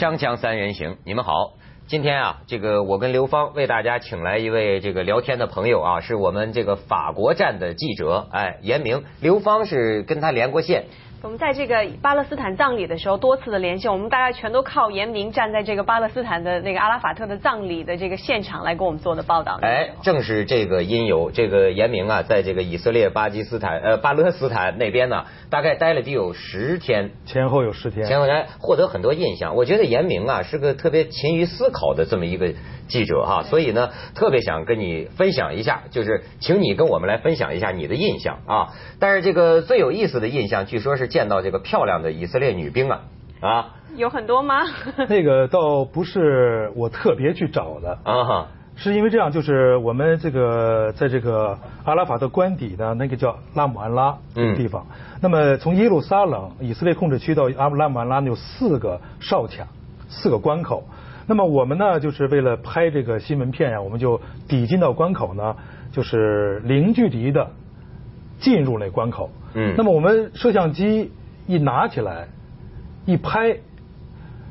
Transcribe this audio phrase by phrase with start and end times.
[0.00, 1.58] 锵锵三人行，你们好。
[1.86, 9.04] 今天啊，这个我跟刘芳为大家请来一位这个聊天的朋友啊，是我们这个法国站的记者，哎，严明。
[9.20, 10.86] 刘芳是跟他连过线。
[11.22, 19.58] 我们在这个巴勒斯坦葬礼的时候多次的连线，我们大概全都靠严明站在这个巴勒斯坦的那个阿拉法特的葬礼的这个现场来给我们做的报道。
[19.60, 29.56] 哎，正是这个因由，这个严明啊，在这个以色列、巴基斯坦、呃巴勒斯坦那边呢，大概待了得有十天，前后有十天，前后来获得很多印象。
[29.56, 32.54] 我觉得严明啊是个特别勤于思考的这么一个
[32.88, 38.68] 记者哈，所以呢特别想跟你分享一下，就是请你跟我们来分享一下你的印象啊。
[38.98, 43.00] 但是这个最有意思的印象，据说是见到这个漂亮的以色列女兵啊
[43.40, 44.62] 啊，有很多吗？
[45.08, 47.98] 那个倒不是我特别去找的。
[48.04, 48.46] 啊哈，
[48.76, 54.86] 是因为这样，就是我们这个在这个阿拉法特官邸的那个叫拉姆安拉这个地方，
[55.20, 59.66] 那么从耶路撒冷以色列控制区到阿拉姆安拉有四个哨卡，
[60.08, 60.84] 四个关口。
[61.26, 65.54] 那么我们呢，就是为了拍这个新闻片呀，我们就抵近到关口呢，
[65.92, 67.50] 就是零距离的
[68.40, 69.30] 进入那关口。
[69.54, 71.12] 嗯，那么我们摄像机
[71.46, 72.28] 一拿起来，
[73.04, 73.56] 一拍，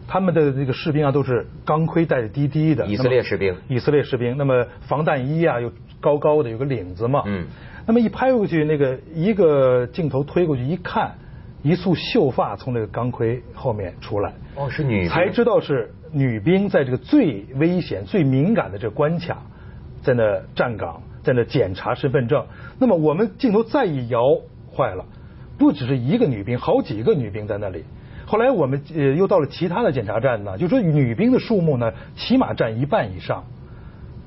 [0.08, 2.86] 他们的这个士兵啊都是钢盔带着滴滴的。
[2.86, 3.56] 以色列士兵。
[3.68, 7.24] 以色列士兵，那么防弹衣啊又高高的有个领子嘛。
[7.26, 7.46] 嗯。
[7.88, 11.16] 那么一拍过去，那个一个镜头推过去一看，
[11.64, 14.34] 一束秀发从那个钢盔后面出来。
[14.56, 15.08] 哦，是女。
[15.08, 19.42] 才知道是女兵在这个最危险、最敏感的这关卡，
[20.04, 22.46] 在那站岗，在那检查身份证。
[22.80, 24.22] 那么我们镜头再一摇，
[24.76, 25.06] 坏了，
[25.58, 27.84] 不只是一个女兵，好几个女兵在那里。
[28.26, 33.44] 后来我们呃又到了其他的检查站呢，就说女兵的数目呢起码占一半以上。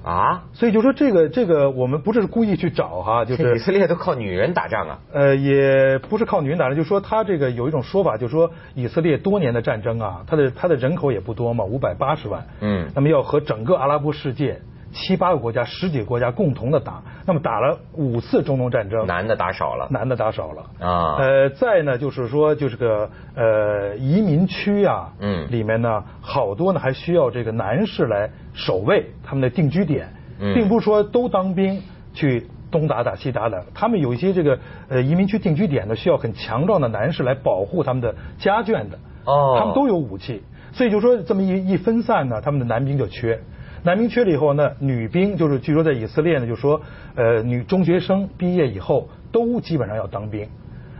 [0.04, 4.98] 啊，所以就说这个这个我们不是故意去找哈， 就是以色列都靠女人打仗啊。
[5.12, 12.44] 呃，也不是靠女人打仗，就说他这个有一种说法，就说以色列多年的战争啊，他的他的人口也不多嘛，五百八十万。
[12.58, 12.90] 嗯。
[12.96, 14.61] 那么要和整个阿拉伯世界
[14.92, 21.17] 七八个国家、十几个国家共同的打，那么打了五次中东战争，男的打少了，男的打少了啊。
[21.19, 30.08] 呃，再呢就是说就是个呃移民区啊，嗯，里面呢好多呢还需要这个男士来守卫他们的定居点，
[30.39, 31.80] 并不是说都当兵
[32.13, 40.42] 去东打打西打打，他们有一些这个呃移民区定居点呢需要很强壮的男士来保护他们的家眷的，哦，他们都有武器，
[40.73, 43.41] 所以就说这么一一分散呢，他们的男兵就缺。
[43.84, 46.80] 男兵缺了以后呢，女兵就是据说在以色列呢，就说
[47.16, 50.48] 呃女中学生毕业以后都基本上要当兵，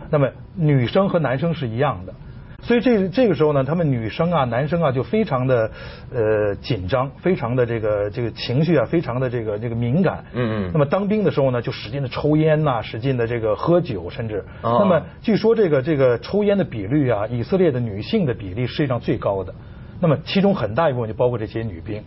[0.09, 2.13] 那么女生和男生是一样的，
[2.61, 5.71] 所以这这个时候呢，他们女生啊、男生啊就非常的
[6.13, 10.25] 呃紧张，非常的这个这个情绪啊，非常的这个这个敏感。
[10.33, 10.71] 嗯嗯。
[10.73, 14.43] 那么当兵的时候呢，就使劲的抽烟呐，使劲的这个喝酒，甚至。
[14.61, 14.77] 哦。
[14.81, 19.53] 那么据说这个这个抽烟的比率啊，以色列的女性的比例世界上最高的，
[20.01, 22.03] 那么其中很大一部分就包括这些女兵。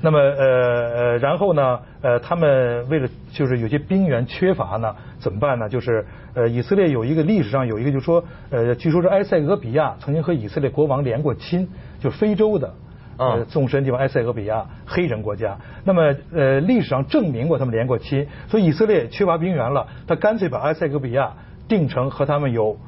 [0.00, 5.68] 那么呃呃，然后呢呃，他们为了就是有些兵员缺乏呢，怎么办呢？
[5.68, 12.72] 就是呃，以色列有一个历史上有一个，就说呃，据说是埃塞俄比亚曾经和以色列国王连过亲，就非洲的
[13.16, 15.58] 啊纵深地方埃塞俄比亚黑人国家。
[15.84, 21.32] 那么呃，历史上证明过他们连过亲，所以以色列缺乏兵员了，他干脆把埃塞俄比亚
[21.66, 22.78] 定成和他们有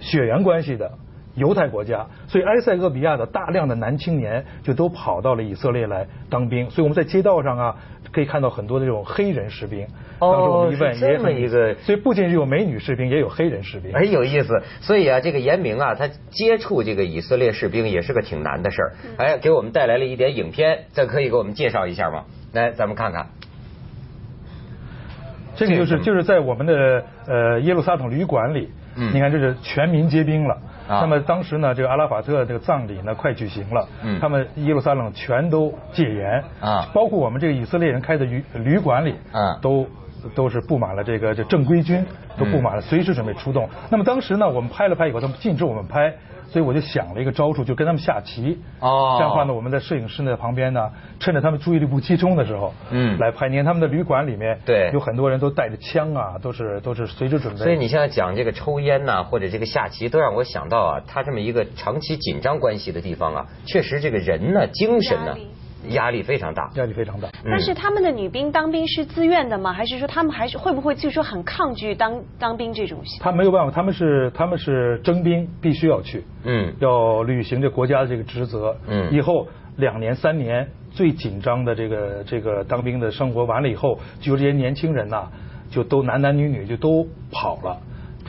[0.00, 0.90] 血缘关系的。
[1.40, 7.76] 犹太国家，所以埃塞俄比亚的大量的男青年就都跑到了以色列来当兵，所以我们在街道上啊
[8.12, 9.86] 可以看到很多的这种黑人士兵。
[10.18, 13.90] 哦，当时我们一问这么一个，所以不仅是有美女士兵，也有黑人士兵。
[13.94, 14.62] 哎，有意思。
[14.82, 18.92] 所以啊，这个严明啊，他接触这个以色列士兵也是个挺难的事儿。
[19.16, 22.24] 哎，给我们带来了一点影片，这可以给我们介绍一下吗？
[22.52, 23.28] 来，咱们看看。
[25.56, 30.58] 这个就是就是在我们的呃耶路撒冷旅馆里，嗯，你看这是全民皆兵了。
[30.90, 36.42] 啊、那么当时呢，这个阿拉法特这个葬礼呢快举行了，嗯，他们耶路撒冷全都戒严。
[36.60, 39.86] 啊，包括我们这个以色列人开的旅旅馆里，啊，都
[40.34, 42.04] 都是布满了这个这正规军，
[42.38, 43.68] 都布满了，随时准备出动。
[43.90, 46.14] 那么当时呢，我们拍了拍以后，他们禁止我们拍。
[46.52, 48.58] 所以我就想了一个招数，就跟他们下棋。
[48.80, 49.14] 哦。
[49.16, 50.90] 这样的话呢，我们在摄影师呢旁边呢，
[51.20, 53.48] 趁着他们注意力不集中的时候，嗯，来拍。
[53.48, 57.60] 你看他们的旅馆里面，对，有很多人都带着枪啊，都是都是随时准备。
[57.60, 65.36] 所以你现在讲这个抽烟呐，或者这个下棋，都让我想到啊，他这么一个长期紧张关系的地方啊，确实这个人呢，精神呢。
[65.88, 67.28] 压力非常大，压力非常大。
[67.44, 69.72] 但是他们的女兵当兵是自愿的吗？
[69.72, 73.00] 还是说他们还是会不会就说很抗拒当当兵这种？
[73.20, 85.28] 他没有办法，他们是他们是征兵，必须要去，嗯，要履行这国家的这个职责，嗯，以后两年三年最紧张的这个这个当兵的生活完了以后，就这些年轻人呐，
[85.70, 87.80] 就都男男女女就都跑了，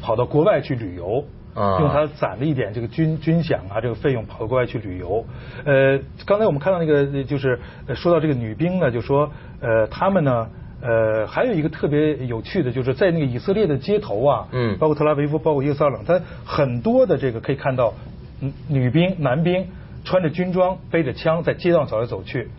[0.01, 1.23] 跑到国外去旅游。
[1.53, 5.25] 啊用它攒了一点这个军军饷啊这个费用跑到国外去旅游。
[5.65, 9.31] 呃，刚才我们看到那个呃就是呃说到这个女兵呢，就说
[9.61, 10.47] 呃他们呢。
[10.83, 17.93] 呃，还有一个特别有趣的，就是在那个以色列的街头啊，嗯包括特拉维夫，包括耶路撒冷，它很多的这个可以看到，
[18.41, 19.67] 嗯女兵、男兵
[20.03, 22.49] 穿着军装，背着枪在街道上走来走去。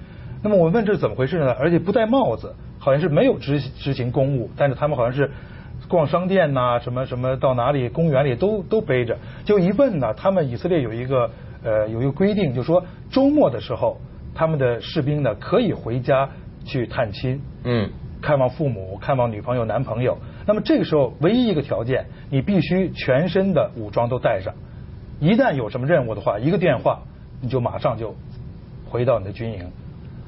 [0.41, 1.51] 那么我问这是怎么回事呢？
[1.59, 5.29] 而且不戴帽子，好像是没有执执行公务，但是他们好像是
[5.89, 9.17] 逛商店呐、什么什么到哪里公园里都都背着。
[9.45, 11.31] 就一问呢，他们以色列有一个
[11.63, 13.99] 呃有一个规定，就说周末的时候，
[14.35, 16.29] 他们的士兵呢可以回家
[16.65, 17.41] 去探亲。
[17.65, 17.91] 嗯
[18.23, 20.17] 看望父母、看望女朋友、男朋友。
[20.47, 24.55] 那么这个时候，唯一一个条件，你必须全身的武装都带上。
[25.19, 27.03] 一旦有什么任务的话，一个电话，
[27.41, 28.15] 你就马上就
[28.89, 29.69] 回到你的军营。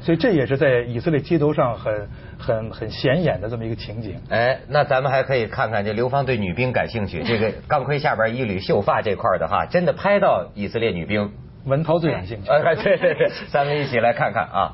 [0.05, 2.09] 所以这也是在以色列街头上很
[2.39, 4.21] 很很显眼的这么一个情景。
[4.29, 11.33] 哎，那咱们还可以看看这刘芳对女兵感兴趣， 这个钢盔下边一缕秀发这块儿的哈，真的拍到以色列女兵。
[11.65, 12.51] 文涛最感兴趣。
[12.53, 14.73] 哎，对对对，咱们一起来看看啊。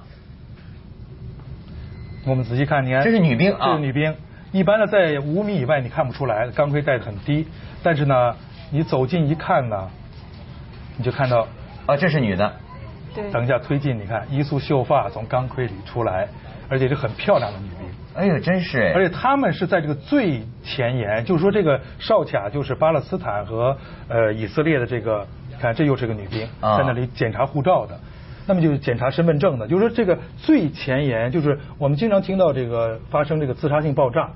[2.27, 4.13] 我们仔细看，你看，这是女兵啊这是女兵。
[4.51, 7.47] 一般的在五米以外你看不出来，钢盔戴的很低。
[7.85, 8.35] 但是呢，
[8.73, 9.89] 你走近一看呢，
[10.97, 11.47] 你就看到
[11.87, 12.53] 啊，这是女的。
[13.15, 16.29] 对，等一下推进，你看一束秀发从钢盔里出来，
[16.69, 17.79] 而且是很漂亮的女兵。
[18.15, 18.93] 哎呦，真是哎。
[18.93, 23.77] 而且他们是在这个最前沿，就是说这个哨卡就是巴勒斯坦和
[24.09, 25.27] 呃以色列的这个，
[25.61, 27.99] 看这又是个女兵，啊在那里检查护照的。
[28.47, 34.29] 那么就是检查身份证的，就是说这个最前沿，就是我们经常听到这个发生这个自杀性爆炸，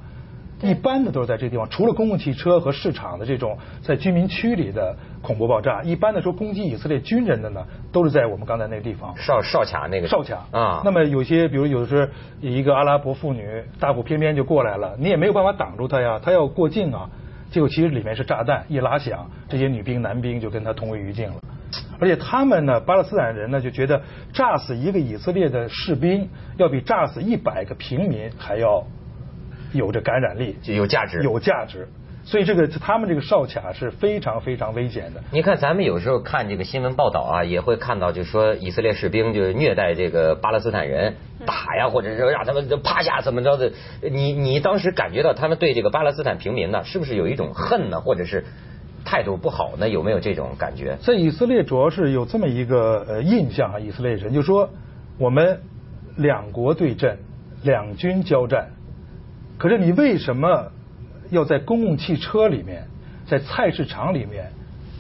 [0.64, 9.14] 一般的都是在这个地方，除了公共汽车和市场的这种在居民区里的恐怖爆炸，一般的说攻击以色列军人的呢，都是在我们刚才那个地方。
[9.16, 17.08] 哨哨卡那个哨卡啊，那么有些，比如有的是一个阿拉伯妇女大步翩翩就过来了，你也没有办法挡住她呀，她要过境啊。
[17.50, 21.34] 结果其实里面是炸弹，一拉响，这些女兵、男兵就跟她同归于尽了。
[22.00, 24.02] 而且他们呢，巴勒斯坦人呢就觉得
[24.32, 28.84] 炸死一个以色列的士兵，要比炸死一百个平民还要
[29.74, 31.22] 有着感染力，就有价值。
[31.22, 31.86] 有价值。
[32.26, 35.22] 所以这个他们这个哨卡是非常非常危险的。
[35.30, 43.72] 你看，咱们有时候看这个新闻报道啊，也会看到，就说以色列士兵就虐待这个巴勒斯坦人，打呀，或者是让他们就趴下怎么着的。
[44.10, 48.46] 你你当时感觉到他们对这个巴勒斯坦平民呢，是不是有一种恨呢，或者是
[49.04, 49.86] 态度不好呢？
[49.90, 50.96] 有没有这种感觉？
[51.02, 54.70] 在以色列主要是有这么一个呃印象啊，以色列人就说
[55.18, 55.60] 我们
[56.16, 57.18] 两国对阵，
[57.62, 58.70] 两军交战，
[59.58, 60.72] 可是你为什么
[61.30, 62.84] 要在公共汽车里面，
[63.26, 64.50] 在菜市场里面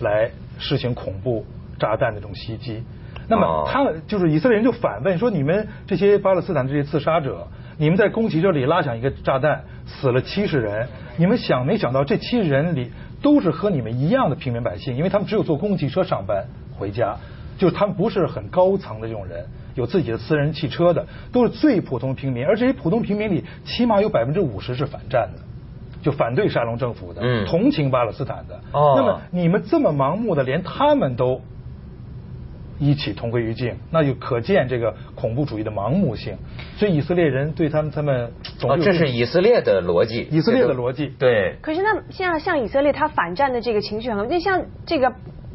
[0.00, 1.44] 来实行恐怖
[1.78, 2.82] 炸弹的这种袭击？
[3.26, 7.48] 那哦么他就是以色列人就反问说：你们这些巴勒斯坦这些自杀者，
[7.78, 12.90] 你们在公共汽车里拉响一个炸弹，死了七十人，你们想没想到这七十人里
[13.22, 16.44] 都是和你们一样的平民百姓，因为他们只有坐公共汽车上班
[16.76, 17.16] 回家，
[17.58, 25.42] 就是他们不是很高层的这种人，有自己的私人汽车的，都是最普通平民，而这些普通平民里，起码有百分之五十是反战的。
[26.02, 28.60] 就反对沙龙政府的，嗯同情巴勒斯坦的。
[28.72, 31.40] 哦那么你们这么盲目的，连他们都
[32.78, 36.36] 一起同归于尽，那就可见这个恐怖主义的盲目性。
[36.76, 41.10] 所以以色列人对他们，他们总哦，这是以色列的逻辑，以色列的逻辑。
[41.18, 41.56] 对。
[41.62, 45.10] 可是那现在像以色列，他反战的这个情绪很，那像这个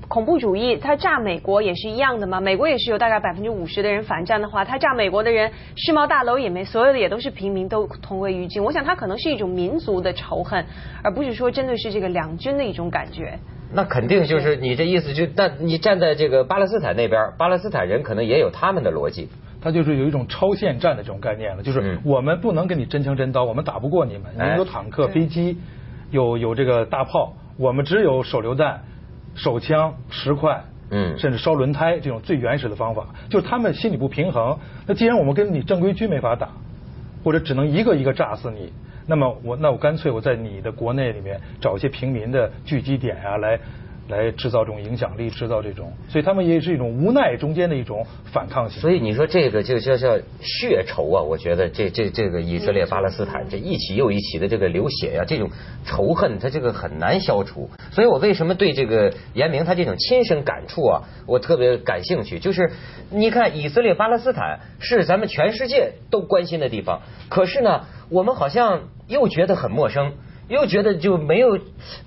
[0.09, 2.41] 恐怖主义，他炸美国也是一样的吗？
[2.41, 8.63] 美国也是有大概百分之五十的人反战的话，他炸美国的人，世贸大楼也没，所有的也都是平民，都同归于尽。
[8.63, 10.65] 我想他可能是一种民族的仇恨，
[11.03, 13.37] 而不是说针对是这个两军的一种感觉。
[13.71, 19.29] 那肯定就是你这意思就，那你站在这个巴勒斯坦那边，巴勒斯坦人可能也有他们的逻辑。
[19.61, 25.57] 他就是有一种超限战的这种概念了，就是嗯我们不能跟你真枪真刀，我们打不过你们，你哎们有坦克、飞机，
[26.09, 28.81] 有有这个大炮，我们只有手榴弹、
[29.39, 34.57] 手枪、石块，嗯甚至烧轮胎这种最原始的方法，就是他们心里不平衡。
[34.85, 36.49] 那既然我们跟你正规军没法打，
[37.23, 38.73] 或者只能一个一个炸死你，
[39.07, 43.57] 那么我那我干脆我在你的国内里面找一些平民的聚集点啊，来
[44.09, 48.81] 来制造这种影响力，制造这种，所以他们也是一种无奈中间的一种反抗性。
[48.81, 51.21] 所以你说这个就叫叫血仇啊！
[51.21, 55.51] 我觉得这这这个以色列巴勒斯坦这一起又一起的这个流血呀、这种
[55.85, 57.69] 仇恨它这个很难消除。
[57.91, 62.39] 所以我为什么对这个严明他这种亲身感触啊，我特别感兴趣。
[62.39, 62.71] 就是
[63.11, 70.13] 你看以色列巴勒斯坦是咱们全世界都关心的地方，可是呢，我们好像又觉得很陌生。
[70.49, 71.57] 又觉得就没有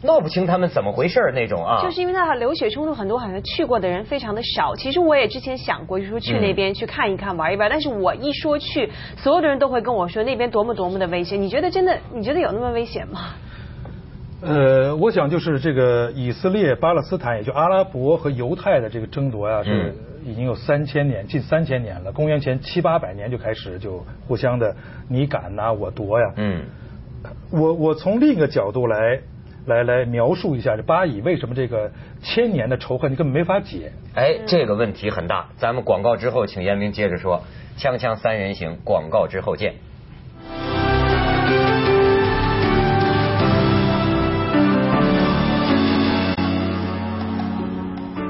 [0.03, 4.77] 闹不清他们怎么回事儿那种啊，就是因为它流血冲突很多，好像去过的人非常的少。
[4.77, 7.71] 其实我也之前想过，就是说去那边去看一看、玩一玩。
[7.71, 11.41] 但是我一说去，所有的人都会跟我说那边多么多么的危险。
[11.41, 11.97] 你觉得真的？
[12.13, 13.35] 你觉得有那么危险吗？
[14.45, 19.95] 呃，我想就是这个以色列、巴勒斯坦，也就阿拉伯和犹太的这个争夺呀，是
[20.25, 22.11] 已经有三千年，近三千年了。
[22.11, 24.75] 公元前七八百年就开始就互相的
[25.09, 26.33] 你赶呐，我夺呀。
[26.35, 26.65] 嗯，
[27.51, 29.21] 我我从另一个角度来
[29.67, 31.91] 来来描述一下这巴以为什么这个
[32.23, 33.93] 千年的仇恨你根本没法解。
[34.15, 35.49] 哎，这个问题很大。
[35.57, 37.43] 咱们广告之后，请严明接着说。
[37.79, 39.75] 锵锵三人行，广告之后见。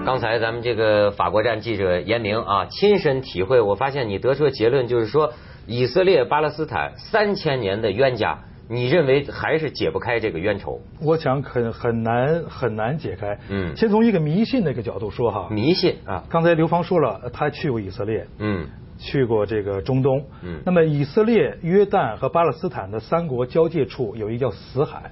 [0.04, 5.32] 刚才咱们这个法国站记者严明啊，亲身体会，我发现你得出的结论就是说，
[5.66, 10.81] 以色列巴勒斯坦三千年的冤家，你认为还是解不开这个冤仇？
[11.00, 13.38] 我想很很难很难解开。
[13.49, 15.49] 嗯，先从一个迷信的一个角度说哈。
[15.50, 18.26] 迷信啊，刚才刘芳说了，他去过以色列。
[18.38, 18.67] 嗯。
[18.99, 25.11] 去过这个中东，嗯，那么以色列、约旦和巴勒斯坦的三国交界处有一个叫死海，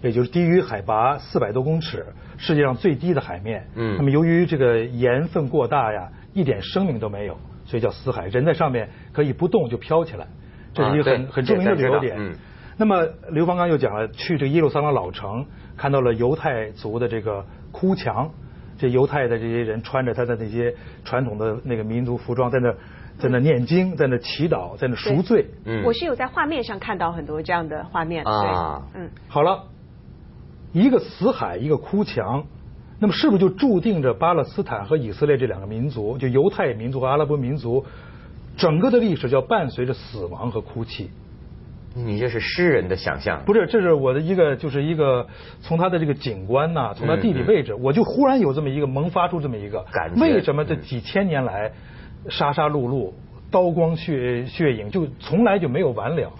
[0.00, 8.28] 也就是低于海拔四百多公尺，世界上最低的海面，嗯，那么由于这个盐分过大呀，一点生命都没有，所以叫死海。
[8.28, 10.24] 人在上面可以不动就飘起来，
[10.72, 12.14] 这是一个很很著名的旅游点。
[12.16, 12.34] 嗯，
[12.82, 15.46] 那么刘方刚又讲了，去这个耶路撒冷老城，
[15.76, 18.28] 看到了犹太族的这个哭墙，
[18.76, 20.74] 这犹太的这些人穿着他的那些
[21.04, 22.74] 传统的那个民族服装在那。
[23.18, 25.46] 在那念经，在那祈祷，在那赎罪。
[25.64, 28.24] 嗯，我是有在画面上看到很多这样的画面。
[28.24, 29.64] 啊，嗯，好了，
[30.72, 32.46] 一个死海，一个哭墙，
[32.98, 37.84] 那么是不是就注定着巴勒斯坦和以色列这两个民族，就犹太民族和阿拉伯民族，
[38.56, 41.10] 整个的历史就要伴随着死亡和哭泣？
[41.94, 43.42] 你这是诗人的想象。
[43.44, 45.26] 不是，这是我的一个，就是一个
[45.60, 50.20] 从他的这个景观呐，从他地理位置，我就忽然有这么一个萌发出这么一个感觉。
[50.20, 51.72] 为什么这几千年来？
[52.28, 53.10] 杀杀戮戮，
[53.50, 56.30] 刀光血血影，就从来就没有完了，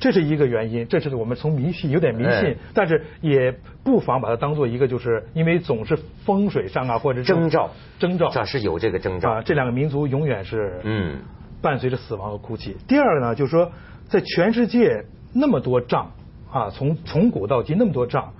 [0.00, 0.88] 这是一个原因。
[0.88, 5.94] 这是我们从迷信有点迷信，但是也不妨把它当做一个，就是因为总是
[6.24, 9.30] 风水上啊，或者征兆，征兆，这是有这个征兆。
[9.30, 11.18] 啊，这两个民族永远是嗯，
[11.60, 12.74] 伴随着死亡和哭泣。
[12.88, 13.70] 第二个呢，就是说，
[14.08, 16.12] 在全世界那么多仗
[16.50, 18.32] 啊，从从古到今那么多仗，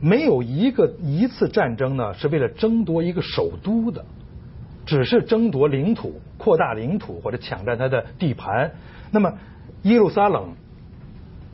[0.00, 4.04] 没有一个一次战争呢是为了争夺一个首都的。
[4.86, 8.72] 只是争夺领土、扩大领土或者抢占它的地盘。
[9.12, 9.32] 那么
[9.82, 10.48] 耶路撒冷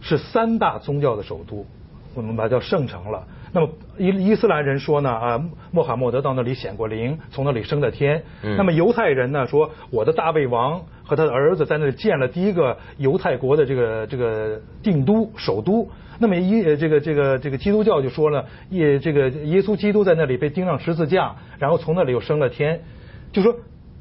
[0.00, 1.66] 是三大宗教的首都，
[2.14, 3.26] 我们把它叫圣城了。
[3.56, 8.22] 那么伊伊斯兰人说呢啊，穆罕默德到那里显过灵，从那里升的天。
[8.42, 15.88] 那么犹太人呢说，我的大卫王和他的儿子在那里建了第一个犹太国的这个这个定都首都。
[16.18, 22.82] 那么一这个这个这个基督教就说了，耶这个耶稣基督在那里被钉上十字架，然后从那里又升了天。
[23.32, 23.56] 就说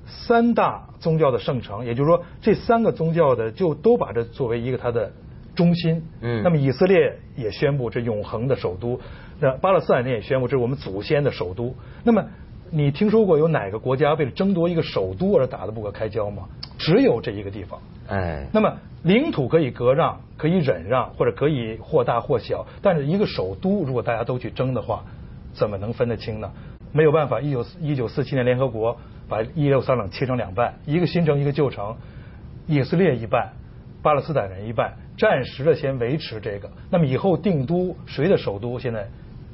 [0.05, 5.13] 三大宗教的圣城，也就是说这三个宗教的就都把这作为一个它的
[5.55, 6.03] 中心。
[6.21, 6.43] 嗯。
[6.43, 8.99] 那么以色列也宣布这永恒的首都，
[9.39, 11.73] 那巴勒斯坦人也宣布这是我们祖先的首都。
[12.03, 12.23] 那么
[12.69, 16.43] 你听说过有哪个国家为了争夺一个首都而打得不可开交吗？
[16.77, 17.79] 只有这一个地方。
[18.07, 18.45] 哎。
[18.53, 25.03] 那么领土可以割让，可以忍让，或者可以或大或小，但是一个首都如果大家都去争的话，
[25.53, 26.51] 怎么能分得清呢？
[26.91, 28.97] 没有办法，一九一九四七年联合国。
[29.27, 31.95] 把耶路撒冷切成两半，一个新城，一个旧城，
[32.67, 33.53] 以色列一半，
[34.03, 36.69] 巴勒斯坦人一半，暂时的先维持这个。
[36.89, 39.07] 那么以后定都谁的首都，现在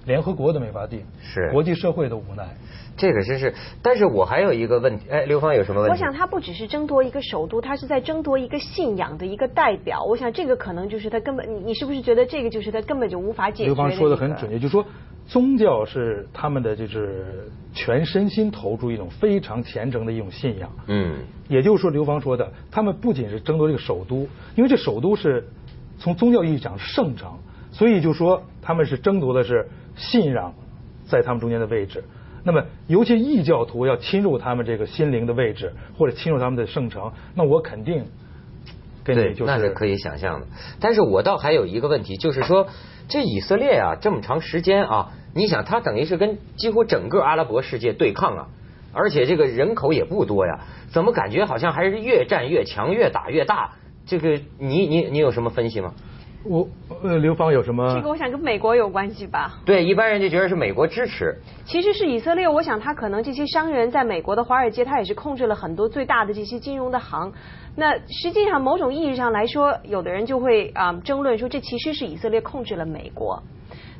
[0.06, 2.48] 联合国都没法定，是国际社会都无奈。
[2.98, 5.94] 这个真是，但是我还有一个问题，哎，刘芳有什么问题？
[5.94, 10.04] 我想他不只是争夺一个首都，他是在争夺一个信仰的一个代表。
[10.04, 13.66] 我想这个可能就是他根本，你你是不是觉得这个就是他根本就无法解决？
[13.66, 14.86] 刘芳说的很准确，就是说
[15.32, 20.70] 宗教是他们的就是全身心投注一种非常虔诚的一种信仰。
[20.88, 25.48] 嗯，也就是说，刘芳说的，他们不仅是争夺这个首都，因为这首都是
[25.98, 27.40] 从宗教意义讲圣城，
[27.72, 30.54] 所以就说他们是争夺的是信仰
[31.06, 32.04] 在他们中间的位置。
[32.44, 38.04] 那么，尤其异教徒要侵入他们这个心灵的位置，或者侵入他们的圣城，那我肯定
[39.06, 40.48] 跟你就是那是可以想象的。
[40.82, 42.68] 但是我倒还有一个问题，就是说，
[43.12, 48.48] 这以色列啊，这么长时间啊，你想，他等于是跟几乎整个阿拉伯世界对抗啊，
[48.94, 50.62] 而且这个人口也不多呀，
[50.94, 53.72] 怎么感觉好像还是越战越强，越打越大？
[54.06, 55.94] 这个，你你你有什么分析吗？
[56.44, 56.68] 我
[57.04, 57.94] 呃，刘芳有什么？
[57.96, 59.60] 这个我想跟美国有关系吧。
[59.66, 61.36] 对，一般人就觉得是美国支持。
[61.66, 67.32] 其实是以色列，我想他可能这些商人在美国的华尔街，他也是控制了很多最大的这些金融的行。
[67.76, 73.42] 那实际上某种意义上来说，有的人就会啊争论说，这其实是以色列控制了美国。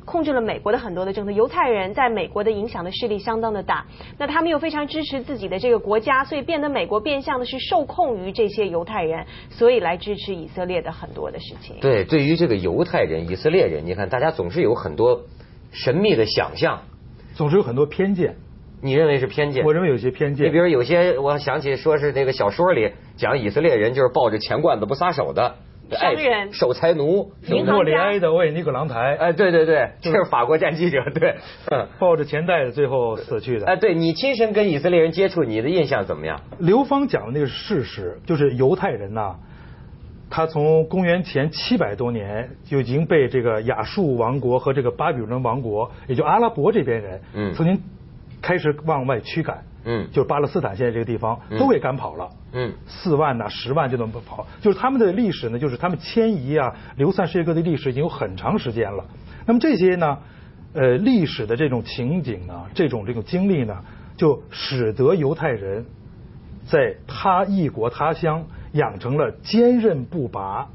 [0.04, 3.86] 控制了美国的很多的政策，犹太人在美国的影响的势力相当的大，
[4.18, 11.76] 那他们又非常支持自己的这个国家，所以变得美国变相的是受控于这些犹太人，所以来支持以色列的很多的事情。
[11.80, 15.22] 对，对于这个犹太人、以色列人，你看大家总是有很多
[15.70, 16.82] 神秘的想象，
[17.34, 18.36] 总是有很多偏见。
[18.84, 19.64] 你认为是偏见？
[19.64, 20.44] 我认为有些偏见。
[20.44, 25.54] 你比如有些，我想起说是那个小说里讲以色列人就是抱着钱罐子不撒手的。
[25.92, 27.32] 商人、守财奴、
[27.64, 31.36] 莫里埃的为尼古郎台，哎，对对对，这是法国战记者，对，
[31.98, 33.66] 抱着钱袋子最后死去的。
[33.66, 36.40] 哎，对你亲身跟以色列人接触，你的印象怎么样？
[36.58, 39.36] 刘芳讲的那个事实，就是犹太人呐，
[40.30, 47.82] 他从公元前七百多年就已经被这个亚述王国和这个巴比伦王国，也就阿拉伯这边人，嗯，曾经
[48.40, 49.62] 开始往外驱赶。
[49.84, 52.30] 嗯，就是巴勒斯坦现在这个地方都给赶跑了。
[52.52, 54.46] 嗯，四万呐，十万就能跑。
[54.60, 59.04] 就是他们的历史呢，就是他们迁移啊、流散世界各地历史已经有很长时间了。
[59.46, 60.18] 那么这些呢，
[60.72, 63.76] 呃，历史的这种情景呢，这种这种经历呢，
[64.16, 65.84] 就使得犹太人
[66.66, 70.68] 在他异国他乡养成了坚韧不拔，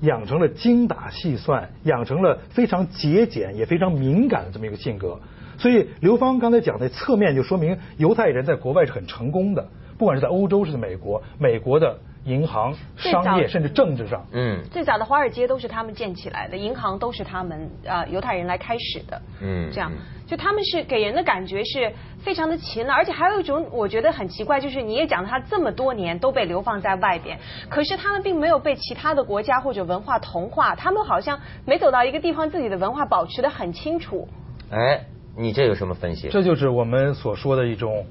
[0.00, 5.18] 养成了精打细算，养成了非常节俭也非常敏感的这么一个性格。
[5.62, 9.64] 所以刘芳刚才讲的侧面就说明犹太人在国外是很成功的，
[9.96, 19.92] 不管是在欧洲是在美国，美国的银行、商业甚至政治上，嗯，最早的华尔街都是他们建起来的，银行都是他们啊犹太人来开始的，嗯，这样。
[20.26, 21.92] 就他们是给人的感觉是
[22.24, 27.38] 非常的勤劳，而且还有一种我觉得很奇怪，就是你也讲他这么多年都被流放在外边，
[27.68, 34.26] 可是他们并没有被其他的国家或者文化同化，他们好像每走到一个地方，自己的文化保持的很清楚，
[34.72, 35.04] 哎。
[35.36, 36.28] 你这有什么分析？
[36.30, 38.04] 这就是我们所说的一种，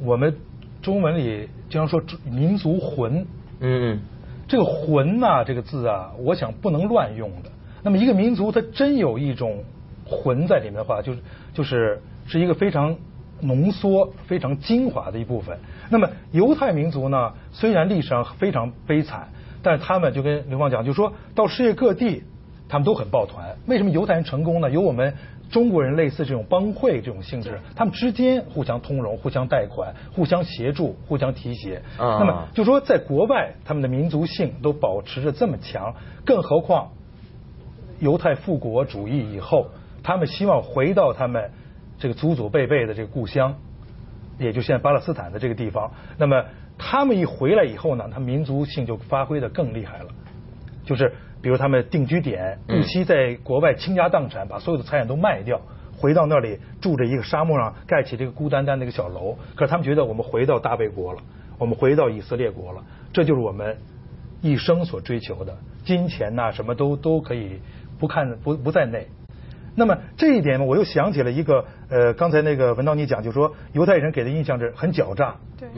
[0.00, 0.36] 我们
[0.82, 3.26] 中文里经常说民族魂。
[3.60, 4.00] 嗯，
[4.46, 7.50] 这个魂呐，这个字啊，我想不能乱用的。
[7.82, 9.62] 那么一个民族，它真有一种
[10.04, 11.18] 魂在里面的话，就是
[11.54, 12.96] 就是是一个非常
[13.40, 15.58] 浓缩、非常精华的一部分。
[15.90, 19.28] 那么犹太民族呢，虽然历史上非常悲惨，
[19.62, 22.24] 但是他们就跟刘芳讲，就说到世界各地，
[22.68, 23.56] 他们都很抱团。
[23.66, 24.70] 为什么犹太人成功呢？
[24.70, 25.14] 有我们。
[25.50, 31.80] 中国人类似这种帮会这种性质，他们之间互相通融、互相贷款、互相协助、互相提携。
[31.96, 35.94] 那么就说在国外，他们的民族性都保持着这么强，
[36.26, 36.90] 更何况
[37.98, 39.68] 犹太复国主义以后，
[40.02, 41.50] 他们希望回到他们
[41.98, 43.54] 这个祖祖辈辈的这个故乡，
[44.38, 45.90] 也就现在巴勒斯坦的这个地方。
[46.18, 46.44] 那么
[46.76, 50.10] 他们一回来以后呢，他民族性就发挥的更厉害了，
[50.84, 51.10] 就是。
[51.40, 55.60] 比如他们定居点，不惜在国外倾家荡产，把所有的财产都卖掉，
[55.96, 59.36] 回到那里住着一个沙漠上盖起这个孤单单的一个小楼。
[59.54, 61.20] 可是他们觉得我们回到大卫国了，
[61.58, 63.76] 我们回到以色列国了，这就是我们
[64.40, 67.60] 一生所追求的金钱呐，什么都都可以
[67.98, 69.06] 不看不不在内。
[69.78, 75.68] 那么这一点呢，我又想起了一个呃，刚才那个文道你讲，就说犹太人给的印象是很狡诈，对，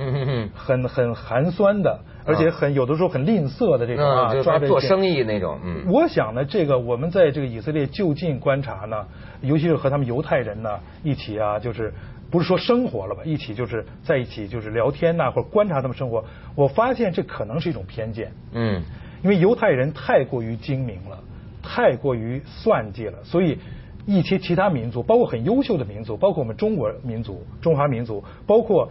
[0.55, 2.01] 很很寒酸的。
[2.25, 5.59] 而且很有的时候很吝啬的这种啊，抓做生意那种。
[5.65, 9.07] 嗯，我想呢，这个我们在这个以色列就近观察呢，
[9.41, 11.93] 尤其是和他们犹太人呢一起啊，就是
[12.31, 18.33] 不是说生活了吧，一起就是在一起就是聊天呐，或者观察他们生活，我发现这可能是一种偏见。
[18.53, 18.83] 嗯，
[19.23, 21.19] 因为犹太人太过于精明了，
[21.63, 23.59] 太过于算计了，所以
[24.07, 28.91] 一些其他民族，包括很优秀的民族，包括我们中国民族、中华民族，包括。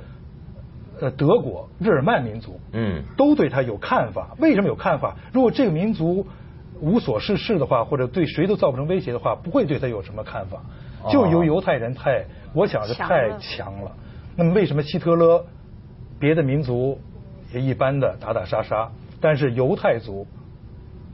[1.01, 4.35] 呃，德国日耳曼民族，嗯，都对他有看法。
[4.37, 5.15] 为什么有看法？
[5.31, 6.27] 如果这个民族
[6.81, 10.61] 无所事事的话，或者对谁都造不成威胁的话，不会对他有什么看法。
[11.09, 13.95] 就由犹太人太，我想是太强了。
[14.35, 15.45] 那么为什么希特勒
[16.19, 16.99] 别的民族
[17.53, 18.91] 也一般的打打杀杀，
[19.21, 20.27] 但是犹太族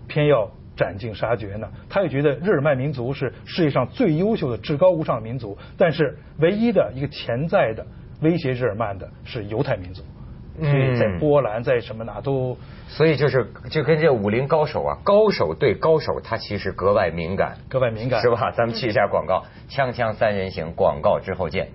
[0.08, 1.68] 偏要斩尽杀绝呢？
[1.90, 7.86] 他又觉得日耳曼民族是世界上最优秀的、至高无上的民族，但是唯一的一个潜在的。
[8.22, 10.02] 威胁日耳曼的是犹太民族，
[10.58, 12.58] 所以在波兰在什么哪都，
[12.88, 18.52] 所以就是就跟这武林高手啊，高手对高手，他其实格外敏感，格外敏感，是吧？
[18.52, 21.68] 咱们去一下广告，锵锵三人行，广告之后见。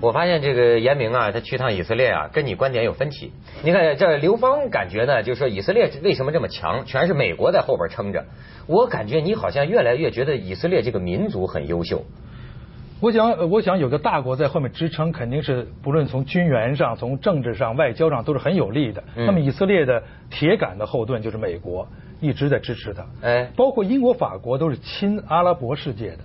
[0.00, 3.32] 我发现这个严明啊，他去趟以色列啊，跟你观点有分歧。
[3.62, 8.24] 你看这刘芳感觉呢，就说以色列为什么这么强，全是美国在后边撑着。
[8.66, 12.02] 我感觉你好像越来越觉得以色列这个民族很优秀。
[13.02, 19.02] 我想，我想有个大国在后面支撑，肯定是不论从军援上、从政治上、外交上都是很有利的。
[19.14, 21.86] 那么以色列的铁杆的后盾就是美国，
[22.20, 23.06] 一直在支持他。
[23.22, 26.18] 哎，包括英国、法国都是亲阿拉伯世界的。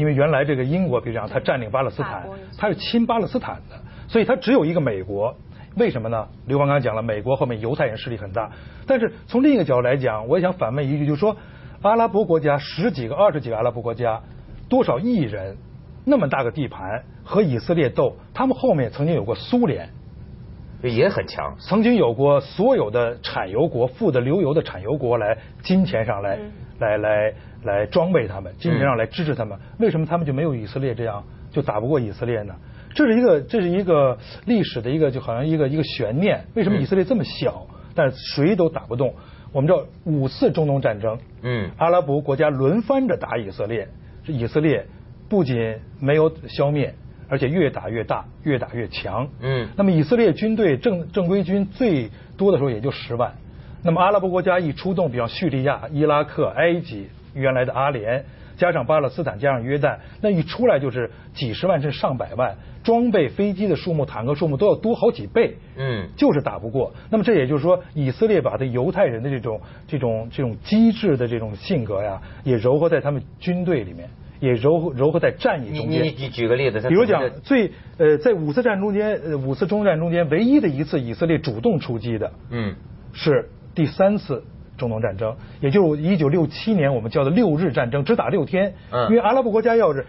[0.00, 5.36] 因为原来这个英国，比如讲，他占领巴勒斯坦，他是亲巴勒斯坦的，所以他只有一个美国。
[5.76, 6.26] 为什么呢？
[6.46, 8.50] 刘邦刚才讲了，美国后面犹太人势力很大。
[8.86, 11.36] 但是从另一个角度来讲，我也想反问一句，就是说，
[11.82, 14.22] 阿拉伯国家十几个、二十几个阿拉伯国家，
[14.70, 15.58] 多少亿人，
[16.06, 19.90] 那么大个地盘和以色列斗，他们后面曾经有过苏联，
[20.82, 21.56] 也很强。
[21.58, 26.38] 曾经有过所有的产油国、富的流油的产油国来金钱上来、
[26.78, 29.58] 来来来装备他们，金钱上来支持他们。
[29.78, 32.54] 为什么他们就没有以色列这样就打不过以色列呢？
[32.94, 36.44] 这是一个这是一个历史的一个就好像一个一个悬念。
[36.54, 39.14] 为什么以色列这么小，但是谁都打不动？
[39.52, 43.88] 我们知道五次中东战争，嗯阿拉伯国家轮番着打以色列，
[44.24, 44.86] 这以色列
[45.28, 46.94] 不仅没有消灭，
[47.30, 49.28] 而且越打越大，越打越强。
[49.40, 53.32] 嗯那么以色列军队正正规军最多的时候也就十万，
[53.82, 58.24] 那么阿拉伯国家一出动，比方叙利亚、伊拉克、埃及、原来的阿联，
[58.56, 65.56] 加上巴勒斯坦，加上约旦，那一出来就是几十万甚至上百万，装备、飞机的数目、坦克数目都要多好几倍。
[65.76, 66.92] 嗯就是打不过。
[67.10, 74.08] 那么这也就是说，以色列把这犹太人的这种这种这种机智的这种性格呀，也糅合在他们军队里面，
[74.40, 76.02] 也糅糅合在战役中间。
[76.02, 82.74] 你你举举个例子，比如讲最呃，在五次战中间，呃五次中东战中间，唯一的一次以色列主动出击的，嗯
[83.12, 84.42] 是第三次
[84.78, 88.74] 中东战争，也就是一九六七年我们叫的六日战争，只打六天。
[88.90, 90.06] 嗯因为阿拉伯国家要是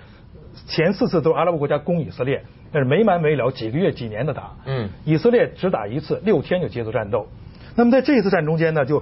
[0.67, 4.53] 前四次都是阿拉伯国家攻以色列，但是没完没了，几个月、几年的打。
[4.65, 7.27] 嗯以色列只打一次，六天就结束战斗。
[7.75, 9.01] 那么在这一次战中间呢，就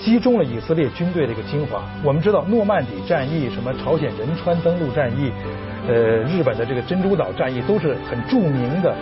[0.00, 1.82] 击中了以色列军队的一个精华。
[2.02, 5.30] 我们知道诺曼底战役、什么朝鲜仁川登陆战役，
[5.86, 8.94] 呃，日本的这个珍珠岛战役都是很著名的。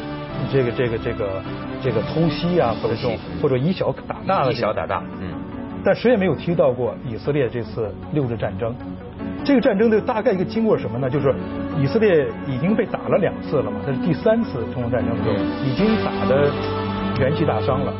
[0.52, 1.42] 这个这个这个
[1.82, 5.28] 这个偷袭啊，或者这种或者以小打大的以小打大，嗯
[5.84, 8.72] 但谁也没有提到过以色列这次六日战争。
[9.44, 11.10] 这个战争的大概一个经过是什么呢？
[11.10, 11.34] 就是
[11.76, 16.48] 以色列已经被打了两次了嘛，这是第三次中东战争的时候，已经打的
[17.18, 17.92] 元气大伤了。